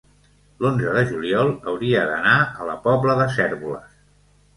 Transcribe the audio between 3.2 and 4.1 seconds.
de Cérvoles.